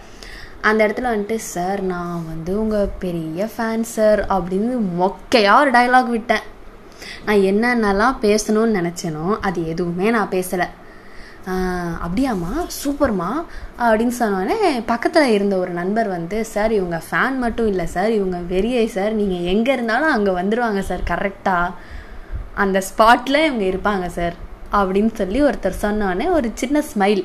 அந்த 0.68 0.80
இடத்துல 0.86 1.10
வந்துட்டு 1.12 1.36
சார் 1.54 1.80
நான் 1.92 2.24
வந்து 2.30 2.52
உங்கள் 2.62 2.94
பெரிய 3.04 3.48
ஃபேன் 3.54 3.84
சார் 3.94 4.20
அப்படின்னு 4.36 4.74
மொக்கையாக 5.00 5.62
ஒரு 5.62 5.70
டயலாக் 5.76 6.14
விட்டேன். 6.16 6.46
நான் 7.26 7.44
என்னென்னலாம் 7.50 8.16
பேசணும்னு 8.26 8.78
நினச்சேனோ 8.80 9.26
அது 9.48 9.58
எதுவுமே 9.72 10.08
நான் 10.16 10.34
பேசலை. 10.36 10.68
அப்படியாம்மா 12.04 12.52
சூப்பர்மா 12.78 13.28
அப்படின்னு 13.82 14.14
சொன்னோடனே 14.18 14.56
பக்கத்தில் 14.90 15.34
இருந்த 15.34 15.54
ஒரு 15.62 15.72
நண்பர் 15.78 16.08
வந்து 16.16 16.38
சார் 16.54 16.72
இவங்க 16.78 16.98
ஃபேன் 17.06 17.38
மட்டும் 17.44 17.70
இல்லை 17.72 17.86
சார் 17.94 18.10
இவங்க 18.16 18.38
வெறியை 18.50 18.84
சார் 18.96 19.14
நீங்கள் 19.20 19.46
எங்கே 19.52 19.72
இருந்தாலும் 19.76 20.14
அங்கே 20.16 20.34
வந்துடுவாங்க 20.40 20.82
சார் 20.90 21.08
கரெக்டாக 21.12 21.76
அந்த 22.64 22.78
ஸ்பாட்டில் 22.90 23.46
இவங்க 23.46 23.64
இருப்பாங்க 23.72 24.06
சார் 24.18 24.36
அப்படின்னு 24.72 25.12
சொல்லி 25.20 25.40
ஒருத்தர் 25.48 25.82
சொன்னோடனே 25.84 26.26
ஒரு 26.38 26.50
சின்ன 26.54 26.82
ஸ்மைல் 26.92 27.22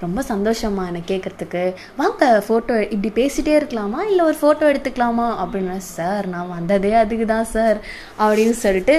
ரொம்ப 0.00 0.22
சந்தோஷமா 0.28 0.86
என்னை 0.86 1.02
கேட்குறதுக்கு 1.06 1.62
வாங்க 1.96 2.44
ஃபோட்டோ 2.48 2.90
இப்படி 2.90 3.10
பேசிட்டே 3.20 3.52
இருக்கலாமா? 3.60 4.00
இல்லை 4.10 4.24
ஒரு 4.24 4.36
ஃபோட்டோ 4.40 4.64
எடுத்துக்கலாமா? 4.72 5.26
அப்படின்னா 5.44 5.76
சார் 5.76 6.26
நான் 6.26 6.48
வந்ததே 6.48 6.92
அதுக்கு 6.92 7.26
தான் 7.26 7.44
சார். 7.44 7.80
அப்படின்னு 8.18 8.50
சொல்லிட்டு 8.50 8.96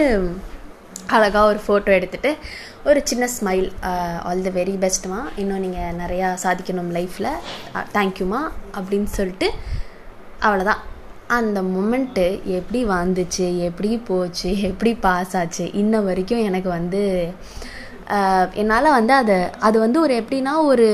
அழகாக 1.08 1.48
ஒரு 1.48 1.60
ஃபோட்டோ 1.66 1.92
எடுத்துகிட்டு 1.98 2.32
ஒரு 2.84 3.02
சின்ன 3.04 3.30
ஸ்மைல் 3.40 3.68
ஆல் 4.24 4.42
த 4.42 4.50
வெரி 4.50 4.76
பெஸ்ட்மா 4.76 5.20
இன்னும் 5.36 5.60
நீங்கள் 5.60 5.96
நிறையா 5.96 6.28
சாதிக்கணும் 6.44 6.92
லைஃப்பில் 6.92 7.32
தேங்க்யூமா 7.94 8.42
அப்படின்னு 8.78 9.04
சொல்லிட்டு 9.04 9.52
அவ்வளோதான் 10.42 10.84
அந்த 11.28 11.62
மொமெண்ட்டு 11.62 12.42
எப்படி 12.46 12.86
வந்துச்சு 12.86 13.58
எப்படி 13.60 13.98
போச்சு 13.98 14.62
எப்படி 14.62 14.94
பாஸ் 14.96 15.38
ஆச்சு 15.38 15.74
இன்ன 15.74 16.00
வரைக்கும் 16.00 16.44
எனக்கு 16.44 16.70
வந்து 16.70 17.02
என்னால் 18.54 18.90
வந்து 18.90 19.14
அதை 19.14 19.38
அது 19.60 19.80
வந்து 19.80 20.02
ஒரு 20.02 20.14
எப்படின்னா 20.14 20.54
ஒரு 20.64 20.88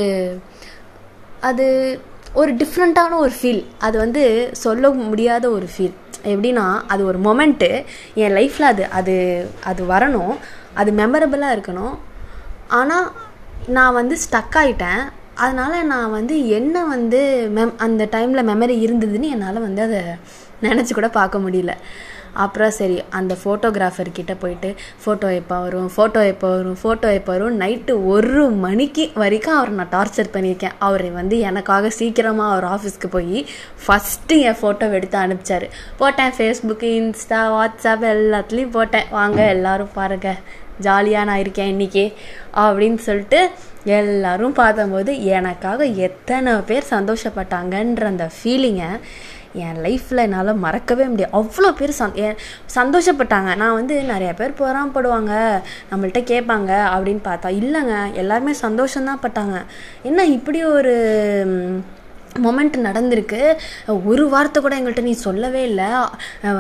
அது 1.42 1.66
ஒரு 2.34 2.52
டிஃப்ரெண்ட்டான 2.54 3.18
ஒரு 3.18 3.32
ஃபீல் 3.42 3.66
அது 3.80 3.98
வந்து 3.98 4.50
சொல்ல 4.52 4.90
முடியாத 4.90 5.50
ஒரு 5.50 5.68
ஃபீல் 5.78 5.98
எப்படின்னா 6.24 6.82
அது 6.88 7.06
ஒரு 7.06 7.20
மொமெண்ட்டு 7.20 7.86
என் 8.14 8.34
லைஃப்பில் 8.34 8.72
அது 8.72 8.88
அது 8.90 9.16
அது 9.64 9.84
வரணும். 9.84 10.38
அது 10.74 10.92
மெமரபிளாக 10.92 11.56
இருக்கணும். 11.56 11.96
ஆனால் 12.68 13.12
நான் 13.68 13.94
வந்து 13.94 14.18
ஸ்டக் 14.32 14.58
ஆகிட்டேன் 14.58 15.02
அதனால் 15.36 15.86
நான் 15.86 16.12
வந்து 16.12 16.48
என்ன 16.48 16.86
வந்து 16.86 17.50
மெம் 17.56 17.78
அந்த 17.78 18.08
டைமில் 18.12 18.48
மெமரி 18.50 18.76
இருந்ததுன்னு 18.86 19.30
என்னால் 19.30 19.60
வந்து 19.60 19.82
அதை 19.82 20.02
நினச்சி 20.62 20.94
கூட 20.94 21.10
பார்க்க 21.10 21.40
முடியல. 21.40 21.74
அப்புறம் 22.34 22.72
சரி 22.72 23.04
அந்த 23.10 23.38
ஃபோட்டோகிராஃபர் 23.44 24.12
கிட்ட 24.14 24.34
போயிட்டு 24.36 24.70
ஃபோட்டோ 25.06 25.30
எப்போ 25.40 25.60
வரும்? 25.60 25.90
ஃபோட்டோ 25.96 26.22
எப்போ 26.32 26.50
வரும்? 26.56 26.78
ஃபோட்டோ 26.84 27.10
எப்போ 27.20 27.32
வரும்? 27.32 27.60
நைட்டு 27.60 28.06
ஒரு 28.06 28.50
மணிக்கு 28.50 29.12
வரைக்கும் 29.16 29.56
அவரை 29.56 29.74
நான் 29.74 29.94
டார்ச்சர் 29.98 30.34
பண்ணியிருக்கேன். 30.36 30.78
அவர் 30.80 31.06
வந்து 31.12 31.40
எனக்காக 31.40 31.90
சீக்கிரமாக 31.90 32.54
அவர் 32.54 32.68
ஆஃபீஸ்க்கு 32.74 33.10
போய் 33.18 33.46
ஃபஸ்ட்டு 33.86 34.40
என் 34.48 34.60
ஃபோட்டோ 34.62 34.92
எடுத்து 35.00 35.20
அனுப்பிச்சாரு. 35.26 35.70
போட்டேன் 35.98 36.36
ஃபேஸ்புக்கு 36.38 36.90
இன்ஸ்டா 37.00 37.42
வாட்ஸ்அப் 37.58 38.06
எல்லாத்துலேயும் 38.16 38.76
போட்டேன். 38.78 39.10
வாங்க 39.12 39.48
எல்லோரும் 39.48 39.96
பாருங்கள் 40.00 40.40
ஜாலியாக 40.86 41.26
நான் 41.26 41.40
இருக்கேன் 41.40 41.72
இன்றைக்கி 41.74 42.14
அப்படின்னு 42.62 43.00
சொல்லிட்டு 43.08 43.40
எல்லோரும் 43.98 44.56
பார்த்தம்போது 44.56 45.12
எனக்காக 45.24 45.86
எத்தனை 46.08 46.54
பேர் 46.70 46.92
சந்தோஷப்பட்டாங்கன்ற 46.96 48.04
அந்த 48.14 48.30
ஃபீலிங்கை 48.36 48.90
என் 49.54 49.78
லைஃப்பில் 49.84 50.18
என்னால் 50.18 50.56
மறக்கவே 50.56 51.04
முடியாது 51.04 51.38
அவ்வளோ 51.38 51.72
பேர் 51.72 51.96
சந் 52.00 52.14
என் 52.14 52.36
சந்தோஷப்பட்டாங்க. 52.76 53.56
நான் 53.56 53.74
வந்து 53.74 54.04
நிறைய 54.04 54.34
பேர் 54.34 54.54
பொறாமப்படுவாங்க. 54.60 55.62
நம்மள்கிட்ட 55.92 56.22
கேட்பாங்க 56.24 56.72
அப்படின்னு 56.96 57.20
பார்த்தா 57.24 57.62
இல்லைங்க. 57.62 58.12
எல்லாருமே 58.12 58.52
சந்தோஷம்தான் 58.62 59.24
பட்டாங்க. 59.24 59.62
என்ன 60.04 60.26
இப்படி 60.26 60.64
ஒரு 60.64 60.96
மொமெண்ட் 62.46 62.78
நடந்திருக்கு. 62.88 63.40
ஒரு 64.12 64.24
வார்த்தை 64.30 64.60
கூட 64.62 64.74
எங்கள்கிட்ட 64.80 65.02
நீ 65.02 65.14
சொல்லவே 65.26 65.62
இல்லை. 65.70 65.88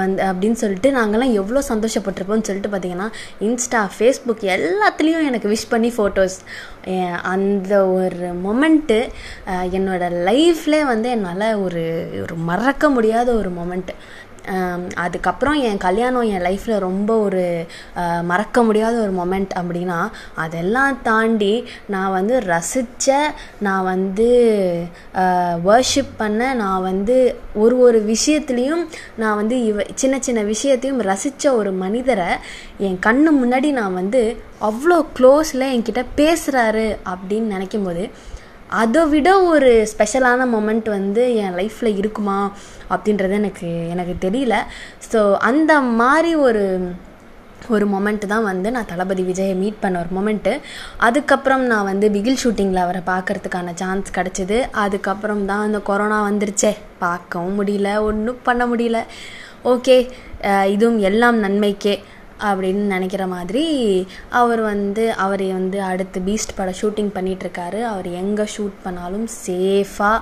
வந்து 0.01 0.21
அப்படின்னு 0.29 0.59
சொல்லிட்டு 0.63 0.89
நாங்கள்லாம் 0.97 1.37
எவ்வளோ 1.41 1.61
சந்தோஷப்பட்டிருப்போம்னு 1.69 2.47
சொல்லிட்டு 2.49 2.73
பார்த்தீங்கன்னா 2.73 3.07
இன்ஸ்டா 3.47 3.81
ஃபேஸ்புக் 3.97 4.43
எல்லாத்துலேயும் 4.57 5.27
எனக்கு 5.29 5.49
விஷ் 5.49 5.71
பண்ணி 5.73 5.91
ஃபோட்டோஸ் 5.97 6.37
அந்த 7.33 7.73
ஒரு 7.97 8.29
மொமெண்ட்டு 8.45 8.99
என்னோட 9.77 10.03
லைஃப்லே 10.29 10.81
வந்து 10.93 11.09
என்னால் 11.09 11.47
ஒரு 11.65 11.83
ஒரு 12.21 12.35
மறக்க 12.49 12.89
முடியாத 12.89 13.31
ஒரு 13.33 13.51
மொமெண்ட்டு 13.59 13.95
அதுக்கப்புறம் 14.95 15.55
என் 15.62 15.77
கல்யாணம் 15.77 16.21
என் 16.21 16.41
லைஃப்பில் 16.41 16.79
ரொம்ப 16.79 17.17
ஒரு 17.17 17.65
மறக்க 18.24 18.63
முடியாத 18.63 18.95
ஒரு 19.01 19.12
மொமெண்ட் 19.12 19.53
அப்படின்னா 19.55 20.00
அதெல்லாம் 20.36 21.01
தாண்டி 21.01 21.53
நான் 21.86 22.12
வந்து 22.12 22.39
ரசித்த 22.39 23.17
நான் 23.60 23.83
வந்து 23.83 24.29
வர்ஷிப் 25.63 26.13
பண்ண 26.17 26.53
நான் 26.53 26.81
வந்து 26.81 27.36
ஒரு 27.53 27.77
ஒரு 27.77 28.01
விஷயத்துலேயும் 28.05 28.83
நான் 29.15 29.36
வந்து 29.36 29.65
இவ 29.65 29.86
சின்ன 29.95 30.19
சின்ன 30.19 30.43
விஷயத்தையும் 30.43 31.01
ரசித்த 31.01 31.53
ஒரு 31.55 31.71
மனிதரை 31.71 32.29
என் 32.79 33.00
கண்ணு 33.05 33.31
முன்னாடி 33.41 33.71
நான் 33.71 33.93
வந்து 33.93 34.21
அவ்வளோ 34.62 35.05
க்ளோஸில் 35.19 35.71
என்கிட்ட 35.71 36.05
பேசுகிறாரு 36.17 36.98
அப்படின்னு 37.10 37.48
நினைக்கும் 37.48 37.83
போது 37.83 38.03
அதை 38.79 39.01
விட 39.13 39.29
ஒரு 39.53 39.69
ஸ்பெஷலான 39.91 40.45
மொமெண்ட் 40.55 40.89
வந்து 40.97 41.23
என் 41.43 41.55
லைஃப்பில் 41.59 41.97
இருக்குமா 42.01 42.39
அப்படின்றது 42.93 43.33
எனக்கு 43.39 43.69
எனக்கு 43.93 44.13
தெரியல. 44.25 44.57
ஸோ 45.11 45.21
அந்த 45.49 45.73
மாதிரி 46.01 46.31
ஒரு 46.47 46.65
ஒரு 47.75 47.85
மொமெண்ட்டு 47.93 48.27
தான் 48.31 48.47
வந்து 48.49 48.69
நான் 48.75 48.87
தளபதி 48.91 49.23
விஜயை 49.27 49.55
மீட் 49.59 49.81
பண்ண 49.81 49.99
ஒரு 50.03 50.11
மொமெண்ட்டு 50.17 50.53
அதுக்கப்புறம் 51.07 51.63
நான் 51.71 51.89
வந்து 51.89 52.07
பிகில் 52.15 52.39
ஷூட்டிங்கில் 52.43 52.83
அவரை 52.85 53.01
பார்க்கறதுக்கான 53.11 53.73
சான்ஸ் 53.81 54.15
கிடச்சிது. 54.17 54.57
அதுக்கப்புறம் 54.83 55.43
தான் 55.51 55.65
அந்த 55.67 55.79
கொரோனா 55.89 56.17
வந்துருச்சே. 56.29 56.71
பார்க்கவும் 57.03 57.57
முடியல 57.59 57.91
ஒன்றும் 58.09 58.41
பண்ண 58.47 58.65
முடியல. 58.71 58.99
ஓகே 59.73 59.97
இதுவும் 60.73 60.99
எல்லாம் 61.11 61.37
நன்மைக்கே. 61.45 61.95
அப்படின்னு 62.48 62.86
நினைக்கிற 62.93 63.24
மாதிரி 63.33 63.65
அவர் 64.41 64.62
வந்து 64.71 65.03
அவர் 65.25 65.45
வந்து 65.57 65.77
அடுத்து 65.89 66.21
பீஸ்ட் 66.27 66.55
படம் 66.55 66.79
ஷூட்டிங் 66.81 67.12
பண்ணிகிட்ருக்காரு 67.17 67.79
அவர் 67.91 68.10
எங்கே 68.21 68.45
ஷூட் 68.55 68.77
பண்ணாலும் 68.83 69.27
சேஃபாக 69.45 70.19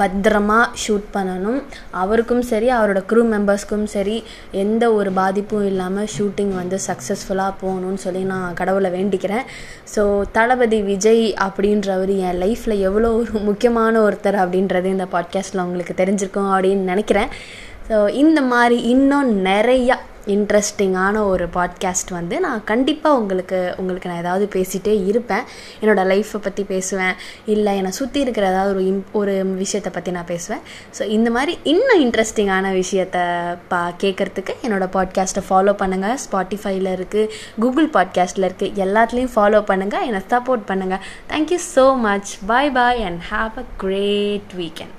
பத்திரமா 0.00 0.58
ஷூட் 0.82 1.06
பண்ணணும். 1.14 1.60
அவருக்கும் 2.02 2.42
சரி 2.50 2.68
அவரோட 2.78 3.00
க்ரூ 3.10 3.22
மெம்பர்ஸ்க்கும் 3.34 3.86
சரி 3.94 4.16
எந்த 4.62 4.84
ஒரு 4.98 5.10
பாதிப்பும் 5.20 5.66
இல்லாமல் 5.70 6.10
ஷூட்டிங் 6.16 6.52
வந்து 6.60 6.78
சக்ஸஸ்ஃபுல்லாக 6.88 7.58
போகணும்னு 7.62 8.02
சொல்லி 8.06 8.22
நான் 8.32 8.58
கடவுளை 8.60 8.90
வேண்டிக்கிறேன். 8.96 9.46
ஸோ 9.94 10.04
தளபதி 10.36 10.80
விஜய் 10.90 11.24
அப்படின்றவர் 11.46 12.12
என் 12.28 12.40
லைஃப்பில் 12.44 12.76
எவ்வளோ 12.88 13.10
ஒரு 13.20 13.40
முக்கியமான 13.48 13.94
ஒருத்தர் 14.08 14.38
அப்படின்றது 14.44 14.88
இந்த 14.96 15.08
பாட்காஸ்ட்டில் 15.14 15.64
உங்களுக்கு 15.66 15.94
தெரிஞ்சிருக்கும் 16.02 16.52
அப்படின்னு 16.54 16.92
நினைக்கிறேன். 16.92 17.32
ஸோ 17.90 17.98
இந்த 18.22 18.40
மாதிரி 18.52 18.78
இன்னும் 18.94 19.28
நிறையா 19.50 19.96
இன்ட்ரெஸ்டிங்கான 20.34 21.16
ஒரு 21.26 21.44
பாட்காஸ்ட் 21.54 22.10
வந்து 22.10 22.36
நான் 22.40 22.64
கண்டிப்பாக 22.64 23.18
உங்களுக்கு 23.20 23.58
உங்களுக்கு 23.76 24.10
நான் 24.10 24.22
ஏதாவது 24.24 24.46
பேசிகிட்டே 24.56 24.94
இருப்பேன். 25.10 25.44
என்னோடய 25.80 26.04
லைஃப்பை 26.12 26.40
பற்றி 26.46 26.64
பேசுவேன். 26.64 27.14
இல்லை 27.46 27.72
என்னை 27.76 27.92
சுற்றி 27.92 28.20
இருக்கிற 28.20 28.46
ஏதாவது 28.50 28.72
ஒரு 28.74 28.84
இம் 28.86 29.04
ஒரு 29.12 29.34
விஷயத்தை 29.62 29.92
பற்றி 29.92 30.10
நான் 30.10 30.30
பேசுவேன். 30.32 30.62
ஸோ 30.98 31.02
இந்த 31.08 31.30
மாதிரி 31.30 31.54
இன்னும் 31.64 32.02
இன்ட்ரெஸ்டிங்கான 32.06 32.72
விஷயத்தை 32.72 33.24
பா 33.68 33.82
கேட்குறதுக்கு 34.04 34.54
என்னோடய 34.62 34.94
பாட்காஸ்ட்டை 34.96 35.44
ஃபாலோ 35.48 35.74
பண்ணுங்கள் 35.82 36.20
ஸ்பாட்டிஃபைல 36.26 36.94
இருக்குது 36.98 37.30
கூகுள் 37.60 37.90
பாட்காஸ்ட்டில் 37.98 38.48
இருக்குது 38.50 38.84
எல்லாத்துலேயும் 38.86 39.34
ஃபாலோ 39.36 39.62
பண்ணுங்கள் 39.72 40.06
என்னை 40.08 40.22
சப்போர்ட் 40.34 40.68
பண்ணுங்கள் 40.72 41.02
thank you 41.32 41.60
so 41.74 41.86
much 42.00 42.32
bye 42.46 42.72
bye 42.72 43.02
and 43.02 43.22
have 43.32 43.58
a 43.58 43.66
great 43.76 44.54
weekend 44.56 44.97